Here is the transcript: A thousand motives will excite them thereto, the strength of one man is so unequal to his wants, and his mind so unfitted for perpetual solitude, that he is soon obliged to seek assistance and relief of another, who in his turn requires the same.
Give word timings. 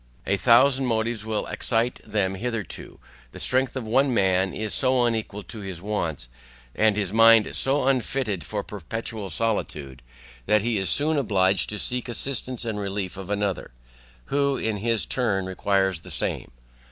A 0.25 0.35
thousand 0.35 0.87
motives 0.87 1.23
will 1.25 1.45
excite 1.45 1.99
them 2.03 2.33
thereto, 2.41 2.97
the 3.33 3.39
strength 3.39 3.75
of 3.75 3.85
one 3.85 4.11
man 4.11 4.51
is 4.51 4.73
so 4.73 5.05
unequal 5.05 5.43
to 5.43 5.59
his 5.59 5.79
wants, 5.79 6.27
and 6.73 6.95
his 6.97 7.13
mind 7.13 7.55
so 7.55 7.85
unfitted 7.85 8.43
for 8.43 8.63
perpetual 8.63 9.29
solitude, 9.29 10.01
that 10.47 10.63
he 10.63 10.79
is 10.79 10.89
soon 10.89 11.17
obliged 11.19 11.69
to 11.69 11.77
seek 11.77 12.09
assistance 12.09 12.65
and 12.65 12.79
relief 12.79 13.15
of 13.15 13.29
another, 13.29 13.69
who 14.25 14.57
in 14.57 14.77
his 14.77 15.05
turn 15.05 15.45
requires 15.45 15.99
the 15.99 16.09
same. 16.09 16.49